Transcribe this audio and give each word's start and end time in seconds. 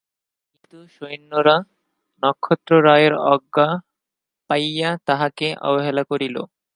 কিন্তু 0.53 0.77
সৈন্যরা 0.95 1.55
নক্ষত্ররায়ের 2.23 3.13
আজ্ঞা 3.31 3.67
পাইয়া 4.49 4.89
তাঁহাকে 5.07 5.47
অবহেলা 5.67 6.03
করিল। 6.11 6.35